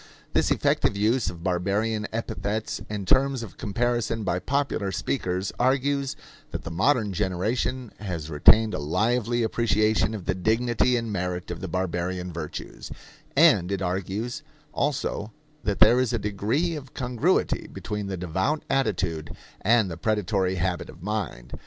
This 0.33 0.49
effective 0.49 0.97
use 0.97 1.29
of 1.29 1.43
barbarian 1.43 2.07
epithets 2.11 2.81
and 2.89 3.07
terms 3.07 3.43
of 3.43 3.57
comparison 3.59 4.23
by 4.23 4.39
popular 4.39 4.91
speakers 4.91 5.51
argues 5.59 6.15
that 6.49 6.63
the 6.63 6.71
modern 6.71 7.13
generation 7.13 7.91
has 7.99 8.27
retained 8.27 8.73
a 8.73 8.79
lively 8.79 9.43
appreciation 9.43 10.15
of 10.15 10.25
the 10.25 10.33
dignity 10.33 10.97
and 10.97 11.11
merit 11.11 11.51
of 11.51 11.59
the 11.59 11.67
barbarian 11.67 12.33
virtues; 12.33 12.89
and 13.35 13.71
it 13.71 13.83
argues 13.83 14.41
also 14.73 15.33
that 15.63 15.77
there 15.79 15.99
is 15.99 16.13
a 16.13 16.17
degree 16.17 16.75
of 16.75 16.95
congruity 16.95 17.67
between 17.71 18.07
the 18.07 18.17
devout 18.17 18.63
attitude 18.71 19.29
and 19.61 19.91
the 19.91 19.97
predatory 19.97 20.55
habit 20.55 20.89
of 20.89 21.03
mind. 21.03 21.53